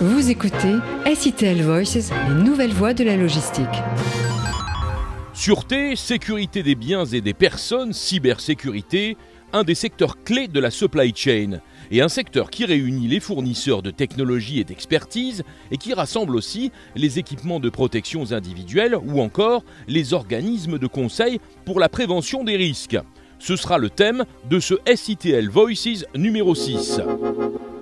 [0.00, 0.74] Vous écoutez
[1.14, 3.64] SITL Voices, les nouvelles voies de la logistique.
[5.32, 9.16] Sûreté, sécurité des biens et des personnes, cybersécurité,
[9.52, 11.60] un des secteurs clés de la supply chain,
[11.92, 16.72] et un secteur qui réunit les fournisseurs de technologie et d'expertise, et qui rassemble aussi
[16.96, 22.56] les équipements de protection individuelle ou encore les organismes de conseil pour la prévention des
[22.56, 22.98] risques.
[23.38, 27.00] Ce sera le thème de ce SITL Voices numéro 6.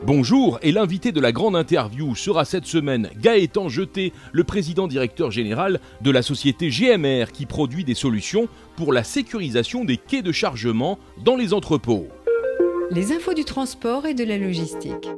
[0.05, 5.31] Bonjour, et l'invité de la grande interview sera cette semaine Gaëtan Jeté, le président directeur
[5.31, 10.33] général de la société GMR qui produit des solutions pour la sécurisation des quais de
[10.33, 12.09] chargement dans les entrepôts.
[12.95, 15.09] Les infos du transport et de la logistique.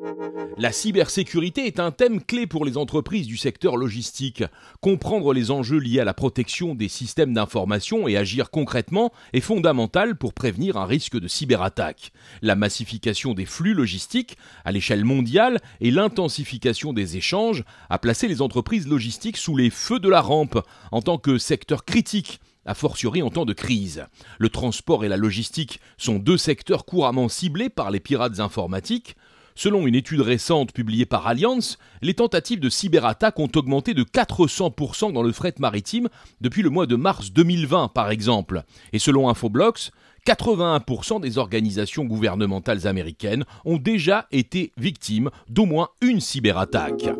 [0.58, 4.44] La cybersécurité est un thème clé pour les entreprises du secteur logistique.
[4.80, 10.16] Comprendre les enjeux liés à la protection des systèmes d'information et agir concrètement est fondamental
[10.16, 12.12] pour prévenir un risque de cyberattaque.
[12.42, 18.40] La massification des flux logistiques à l'échelle mondiale et l'intensification des échanges a placé les
[18.40, 20.60] entreprises logistiques sous les feux de la rampe
[20.92, 24.06] en tant que secteur critique a fortiori en temps de crise.
[24.38, 29.16] Le transport et la logistique sont deux secteurs couramment ciblés par les pirates informatiques.
[29.56, 35.12] Selon une étude récente publiée par Allianz, les tentatives de cyberattaque ont augmenté de 400%
[35.12, 36.08] dans le fret maritime
[36.40, 38.64] depuis le mois de mars 2020 par exemple.
[38.92, 39.92] Et selon Infoblox,
[40.26, 47.10] 81% des organisations gouvernementales américaines ont déjà été victimes d'au moins une cyberattaque.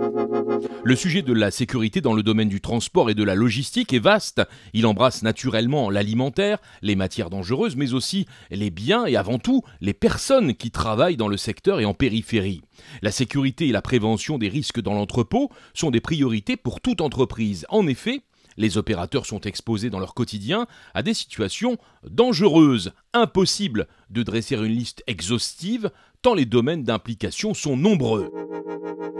[0.83, 3.99] Le sujet de la sécurité dans le domaine du transport et de la logistique est
[3.99, 4.43] vaste.
[4.75, 9.95] Il embrasse naturellement l'alimentaire, les matières dangereuses, mais aussi les biens et avant tout les
[9.95, 12.63] personnes qui travaillent dans le secteur et en périphérie.
[13.03, 17.67] La sécurité et la prévention des risques dans l'entrepôt sont des priorités pour toute entreprise.
[17.71, 18.23] En effet,
[18.57, 21.79] les opérateurs sont exposés dans leur quotidien à des situations
[22.09, 22.93] dangereuses.
[23.13, 25.91] Impossible de dresser une liste exhaustive
[26.25, 28.33] tant les domaines d'implication sont nombreux.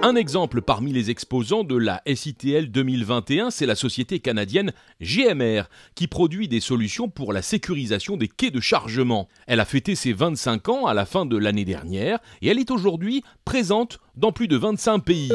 [0.01, 6.09] Un exemple parmi les exposants de la SITL 2021, c'est la société canadienne GMR, qui
[6.09, 9.29] produit des solutions pour la sécurisation des quais de chargement.
[9.47, 12.71] Elle a fêté ses 25 ans à la fin de l'année dernière et elle est
[12.71, 15.31] aujourd'hui présente dans plus de 25 pays.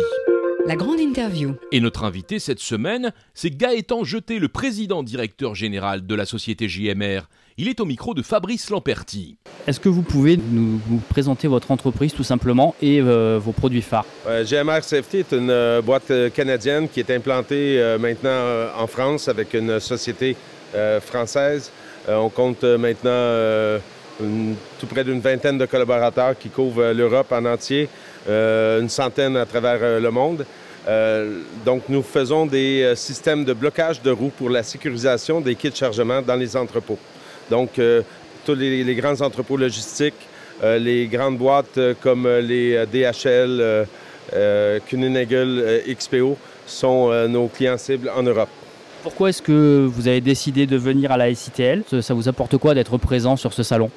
[0.70, 1.56] La grande interview.
[1.72, 6.70] Et notre invité cette semaine, c'est Gaëtan Jeté, le président directeur général de la société
[6.70, 7.22] JMR.
[7.58, 9.38] Il est au micro de Fabrice Lamperti.
[9.66, 14.06] Est-ce que vous pouvez nous, présenter votre entreprise tout simplement et euh, vos produits phares?
[14.28, 19.56] GMR Safety est une euh, boîte euh, canadienne qui est implantée maintenant en France avec
[19.56, 20.36] une société
[21.02, 21.72] française.
[22.08, 23.80] on compte maintenant
[24.80, 27.90] tout près d'une vingtaine de collaborateurs qui couvrent l'Europe en entier,
[28.28, 30.46] une centaine à travers le monde.
[30.88, 35.56] Euh, donc, nous faisons des euh, systèmes de blocage de roues pour la sécurisation des
[35.56, 36.98] kits de chargement dans les entrepôts.
[37.50, 38.02] Donc, euh,
[38.46, 40.28] tous les, grands entrepôts logistiques,
[40.64, 43.86] les grandes boîtes comme les DHL,
[44.88, 48.50] Kuehne+Nagel, XPO sont nos clients cibles en Europe.
[49.04, 52.74] Pourquoi est-ce que vous avez décidé de venir à la SITL Ça vous apporte quoi
[52.74, 53.92] d'être présent sur ce salon?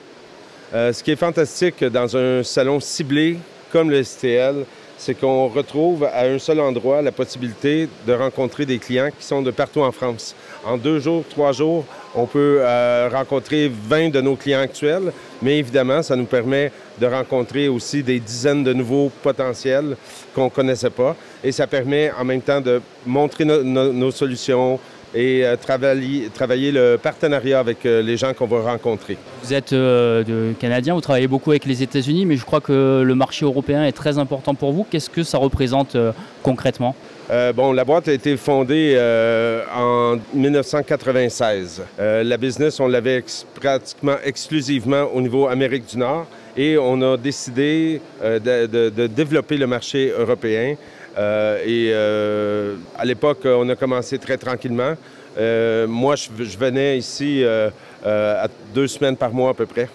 [0.73, 3.39] Ce qui est fantastique dans un salon ciblé
[3.71, 4.67] comme le SITL,
[5.05, 9.43] c'est qu'on retrouve à un seul endroit la possibilité de rencontrer des clients qui sont
[9.43, 10.37] de partout en France.
[10.65, 15.13] En deux jours, trois jours, on peut euh, rencontrer 20 de nos clients actuels,
[15.43, 16.71] mais évidemment, ça nous permet
[17.01, 19.97] de rencontrer aussi des dizaines de nouveaux potentiels
[20.37, 21.17] qu'on ne connaissait pas.
[21.43, 24.79] Et ça permet en même temps de montrer nos solutions,
[25.15, 29.17] et euh, travailler, travailler, le partenariat avec euh, les gens qu'on va rencontrer.
[29.43, 33.03] Vous êtes euh, de Canadien, vous travaillez beaucoup avec les États-Unis, mais je crois que
[33.05, 34.87] le marché européen est très important pour vous.
[34.89, 35.97] Qu'est-ce que ça représente
[36.43, 36.95] concrètement?
[37.55, 38.99] Bon, la boîte a été fondée
[39.75, 41.83] en 1996.
[41.99, 43.25] la business, on l'avait
[43.59, 46.27] pratiquement exclusivement au niveau Amérique du Nord
[46.57, 50.77] et on a décidé de, développer le marché européen
[51.19, 54.95] euh, et euh, à l'époque, on a commencé très tranquillement.
[55.39, 57.45] Euh, moi, je, venais ici
[58.05, 59.89] à deux semaines par mois à peu près.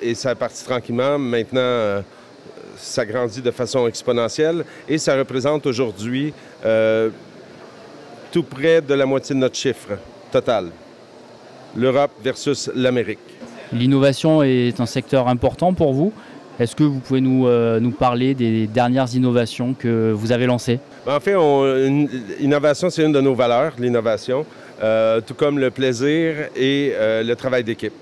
[0.00, 1.18] et ça a parti tranquillement.
[1.18, 2.02] Maintenant,
[2.76, 6.32] ça grandit de façon exponentielle et ça représente aujourd'hui
[8.32, 9.98] tout près de la moitié de notre chiffre
[10.30, 10.70] total.
[11.76, 13.31] L'Europe versus l'Amérique.
[13.72, 16.12] L'innovation est un secteur important pour vous.
[16.60, 20.78] Est-ce que vous pouvez nous, euh, parler des dernières innovations que vous avez lancées?
[21.06, 21.34] Ben, en fait,
[22.38, 24.44] l'innovation, c'est une de nos valeurs, l'innovation,
[24.82, 27.94] euh, tout comme le plaisir et euh, le travail d'équipe.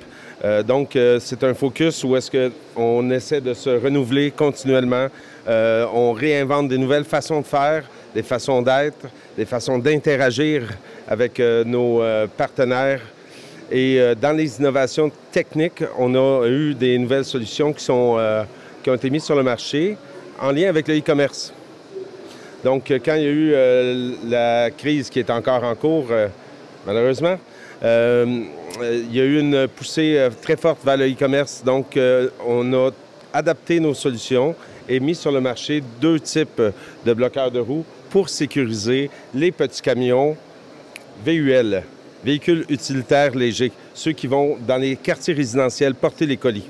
[0.67, 2.31] donc, c'est un focus où est-ce
[2.75, 5.09] qu'on essaie de se renouveler continuellement.
[5.47, 7.85] on réinvente des nouvelles façons de faire,
[8.15, 9.07] des façons d'être,
[9.37, 10.63] des façons d'interagir
[11.07, 12.03] avec nos
[12.39, 13.03] partenaires
[13.71, 18.45] et euh, dans les innovations techniques, on a eu des nouvelles solutions euh,
[18.83, 19.97] qui ont été mises sur le marché
[20.41, 21.53] en lien avec le e-commerce.
[22.65, 26.09] Donc, quand il y a eu la crise qui est encore en cours,
[26.87, 27.39] malheureusement,
[27.83, 31.63] il y a eu une poussée très forte vers le e-commerce.
[31.65, 31.99] Donc,
[32.47, 32.91] on a
[33.33, 34.55] adapté nos solutions
[34.87, 36.61] et mis sur le marché deux types
[37.07, 40.37] de bloqueurs de roues pour sécuriser les petits camions
[41.25, 41.83] VUL,
[42.25, 46.69] véhicules utilitaires légers, ceux qui vont dans les quartiers résidentiels porter les colis.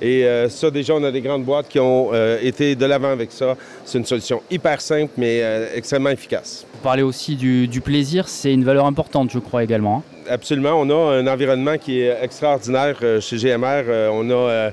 [0.00, 3.10] Et euh, ça, déjà, on a des grandes boîtes qui ont euh, été de l'avant
[3.10, 3.56] avec ça.
[3.84, 6.64] C'est une solution hyper simple, mais euh, extrêmement efficace.
[6.72, 9.98] Vous parlez aussi du, plaisir, c'est une valeur importante, je crois, également.
[9.98, 10.02] Hein.
[10.30, 10.74] Absolument.
[10.80, 14.10] On a un environnement qui est extraordinaire chez GMR.
[14.12, 14.70] on a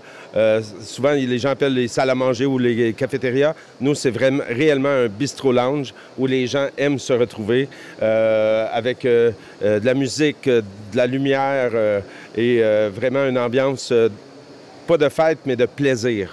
[0.81, 3.56] souvent, les gens appellent les salles à manger ou les cafétérias.
[3.80, 7.69] Nous, c'est vraiment réellement un bistrot lounge où les gens aiment se retrouver
[8.01, 10.63] avec de la musique, de
[10.94, 11.71] la lumière
[12.36, 12.62] et
[12.94, 13.94] vraiment une ambiance
[14.86, 16.30] pas de fête, mais de plaisir.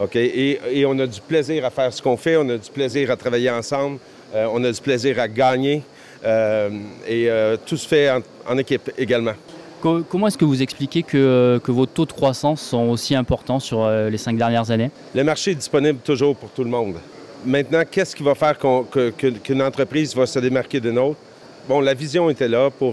[0.00, 0.16] OK?
[0.16, 3.16] Et, on a du plaisir à faire ce qu'on fait, on a du plaisir à
[3.16, 3.98] travailler ensemble,
[4.34, 5.82] euh, on a du plaisir à gagner.
[6.24, 6.70] Euh,
[7.06, 8.10] et euh, tout se fait
[8.48, 9.34] en, équipe également.
[9.80, 14.18] Comment est-ce que vous expliquez que, vos taux de croissance sont aussi importants sur les
[14.18, 14.90] cinq dernières années?
[15.14, 16.96] Le marché est disponible toujours pour tout le monde.
[17.44, 21.20] Maintenant, qu'est-ce qui va faire qu'une entreprise va se démarquer d'une autre?
[21.68, 22.92] Bon, la vision était là pour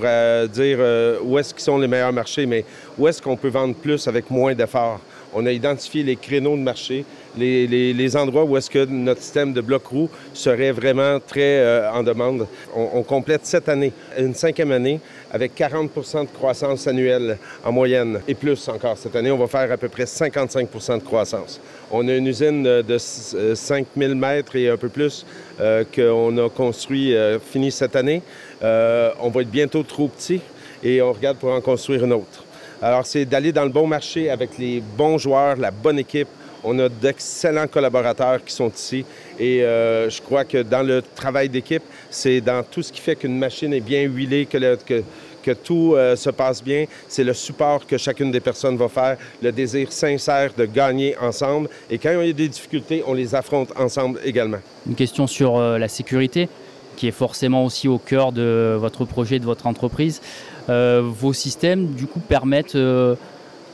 [0.52, 0.80] dire
[1.24, 2.66] où est-ce qu'ils sont les meilleurs marchés, mais
[2.98, 5.00] où est-ce qu'on peut vendre plus avec moins d'efforts?
[5.32, 7.06] On a identifié les créneaux de marché,
[7.38, 12.04] les, endroits où est-ce que notre système de bloc roue serait vraiment très euh, en
[12.04, 12.48] demande.
[12.76, 15.00] On, complète cette année, une cinquième année,
[15.32, 18.22] avec 40% de croissance annuelle en moyenne.
[18.28, 21.60] Et plus encore, cette année, on va faire à peu près 55% de croissance.
[21.92, 25.26] On a une usine de 5000 euh, mètres et un peu plus
[25.60, 27.16] euh, qu'on a construit,
[27.52, 28.22] fini cette année.
[28.62, 30.42] on va être bientôt trop petit
[30.84, 32.44] et on regarde pour en construire une autre.
[32.82, 36.28] Alors, c'est d'aller dans le bon marché avec les bons joueurs, la bonne équipe.
[36.64, 39.06] On a d'excellents collaborateurs qui sont ici
[39.40, 43.16] et euh, je crois que dans le travail d'équipe, c'est dans tout ce qui fait
[43.16, 46.86] qu'une machine est bien huilée, que, tout euh, se passe bien.
[47.08, 51.70] C'est le support que chacune des personnes va faire, le désir sincère de gagner ensemble.
[51.90, 54.60] Et quand il y a des difficultés, on les affronte ensemble également.
[54.88, 56.48] Une question sur euh, la sécurité
[56.96, 60.22] qui est forcément aussi au cœur de votre projet, de votre entreprise.
[60.68, 62.78] Vos systèmes, du coup, permettent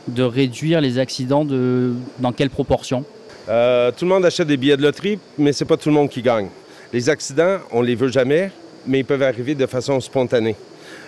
[0.08, 3.04] de réduire les accidents de, dans quelle proportion
[3.48, 6.10] euh, Tout le monde achète des billets de loterie, mais c'est pas tout le monde
[6.10, 6.48] qui gagne.
[6.92, 8.52] Les accidents, on les veut jamais,
[8.88, 10.56] mais ils peuvent arriver de façon spontanée.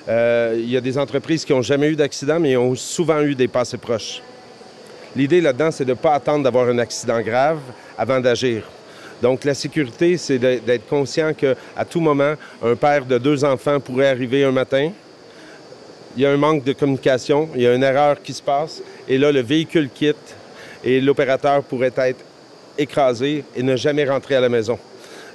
[0.07, 3.47] Il y a des entreprises qui n'ont jamais eu d'accident, mais ont souvent eu des
[3.47, 4.21] passés proches.
[5.15, 7.59] L'idée là-dedans, c'est de ne pas attendre d'avoir un accident grave
[7.97, 8.63] avant d'agir.
[9.21, 12.33] Donc, la sécurité, c'est d'être conscient qu'à tout moment,
[12.63, 14.91] un père de deux enfants pourrait arriver un matin.
[16.15, 18.81] Il y a un manque de communication, il y a une erreur qui se passe,
[19.07, 20.35] et là, le véhicule quitte
[20.83, 22.19] et l'opérateur pourrait être
[22.77, 24.77] écrasé et ne jamais rentrer à la maison.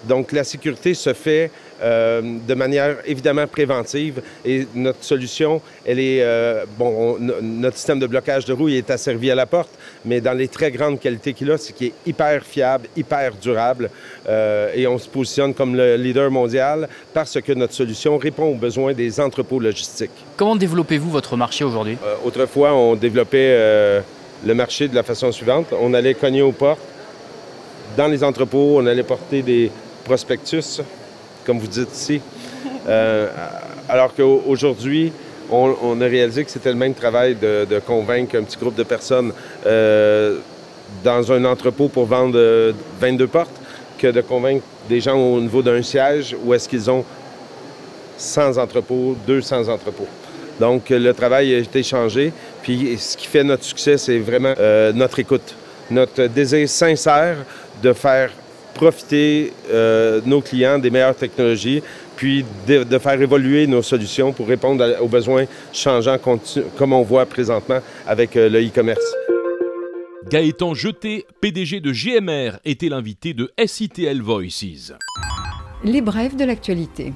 [0.05, 1.51] Donc, la sécurité se fait
[1.83, 4.23] euh, de manière évidemment préventive.
[4.45, 9.31] Et notre solution, elle est, euh, bon, notre système de blocage de roue est asservi
[9.31, 9.71] à la porte,
[10.05, 13.91] mais dans les très grandes qualités qu'il a, c'est qu'il est hyper fiable, hyper durable,
[14.29, 18.55] euh, et on se positionne comme le leader mondial parce que notre solution répond aux
[18.55, 20.11] besoins des entrepôts logistiques.
[20.37, 21.99] Comment développez-vous votre marché aujourd'hui?
[22.25, 24.03] autrefois, on développait
[24.45, 25.67] le marché de la façon suivante.
[25.79, 26.81] On allait cogner aux portes
[27.97, 29.71] dans les entrepôts, on allait porter des
[30.05, 30.81] prospectus
[31.47, 32.21] comme vous dites ici.
[32.89, 33.29] Euh,
[33.89, 35.13] alors qu'aujourd'hui,
[35.49, 39.33] on, a réalisé que c'était le même travail de, convaincre un petit groupe de personnes
[39.65, 40.39] euh,
[41.05, 43.55] dans un entrepôt pour vendre 22 euh, portes
[43.97, 47.05] que de convaincre des gens au niveau d'un siège où est-ce qu'ils ont
[48.19, 50.09] 100 entrepôts, 200 entrepôts.
[50.59, 52.33] Donc, le travail a été changé.
[52.63, 54.55] Puis, ce qui fait notre succès, c'est vraiment
[54.95, 55.55] notre écoute,
[55.91, 57.37] notre désir sincère
[57.83, 58.31] de faire
[58.77, 61.83] profiter euh, nos clients des meilleures technologies,
[62.15, 67.81] puis de, faire évoluer nos solutions pour répondre aux besoins changeants comme on voit présentement
[68.07, 69.05] avec euh, le e-commerce.
[70.31, 74.93] Gaëtan Jeté, PDG de GMR, était l'invité de SITL Voices.
[75.85, 77.13] Les brèves de l'actualité.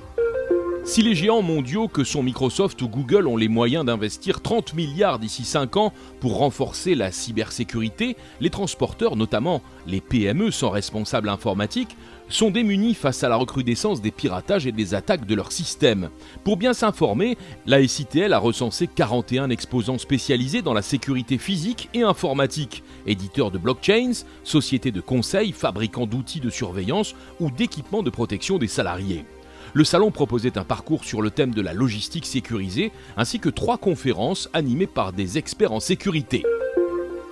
[0.91, 5.21] Si les géants mondiaux que sont Microsoft ou Google ont les moyens d'investir 30 milliards
[5.21, 11.97] d'ici 5 ans pour renforcer la cybersécurité, les transporteurs, notamment les PME sans responsable informatique,
[12.29, 16.11] sont démunis face à la recrudescence des piratages et des attaques de leurs systèmes.
[16.43, 22.03] Pour bien s'informer, la SITL a recensé 41 exposants spécialisés dans la sécurité physique et
[22.03, 28.59] informatique, éditeurs de blockchains, sociétés de conseil, fabricants d'outils de surveillance ou d'équipements de protection
[28.59, 29.25] des salariés.
[29.73, 33.79] Le salon proposait un parcours sur le thème de la logistique sécurisée, ainsi que trois
[33.79, 36.43] conférences animées par des experts en sécurité.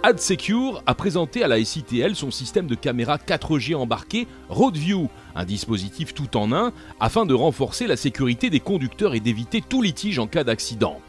[0.05, 6.15] AdSecure a présenté à la SITL son système de caméra 4G embarqué RoadView, un dispositif
[6.15, 10.29] tout en un afin de renforcer la sécurité des conducteurs et d'éviter tout litige en
[10.29, 11.01] cas d'accident.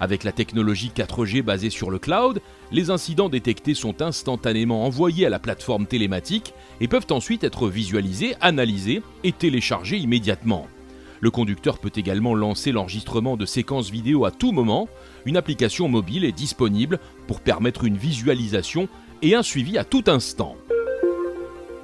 [0.00, 2.40] Avec la technologie 4G basée sur le cloud,
[2.72, 8.34] les incidents détectés sont instantanément envoyés à la plateforme télématique et peuvent ensuite être visualisés,
[8.40, 10.66] analysés et téléchargés immédiatement.
[11.20, 14.88] Le conducteur peut également lancer l'enregistrement de séquences vidéo à tout moment.
[15.26, 18.88] Une application mobile est disponible pour permettre une visualisation
[19.22, 20.56] et un suivi à tout instant.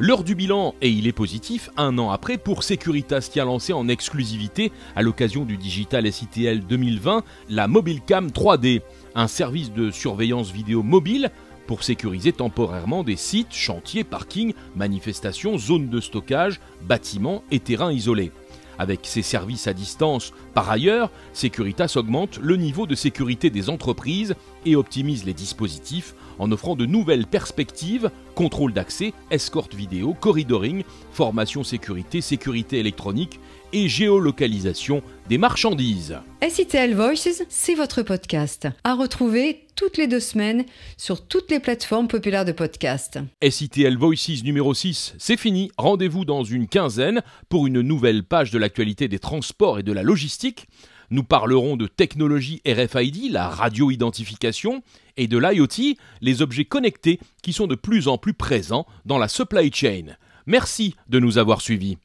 [0.01, 3.73] L'heure du bilan, et il est positif, un an après, pour Securitas qui a lancé
[3.73, 8.83] en exclusivité, à l'occasion du Digital SITL 2020, la Mobilecam 3D,
[9.15, 11.31] un service de surveillance vidéo mobile
[11.69, 18.33] pour sécuriser temporairement des sites, chantiers, parkings, manifestations, zones de stockage, bâtiments et terrains isolés.
[18.79, 24.35] Avec ses services à distance, par ailleurs, Securitas augmente le niveau de sécurité des entreprises
[24.67, 31.63] et optimise les dispositifs en offrant de nouvelles perspectives, contrôle d'accès, escorte vidéo, corridoring, formation
[31.63, 33.39] sécurité, sécurité électronique
[33.73, 36.19] et géolocalisation des marchandises.
[36.49, 38.69] SITL Voices, c'est votre podcast.
[38.85, 40.65] À retrouver toutes les deux semaines
[40.97, 43.19] sur toutes les plateformes populaires de podcast.
[43.47, 45.71] SITL Voices numéro 6, c'est fini.
[45.77, 50.03] Rendez-vous dans une quinzaine pour une nouvelle page de l'actualité des transports et de la
[50.03, 50.69] logistique.
[51.11, 54.83] Nous parlerons de technologie RFID, la radio-identification,
[55.19, 59.29] et de l'IoT, les objets connectés qui sont de plus en plus présents dans la
[59.29, 60.17] supply chain.
[60.47, 61.99] Merci de nous avoir suivis.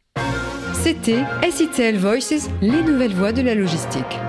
[0.74, 4.20] C'était SITL Voices, les nouvelles voies de la logistique.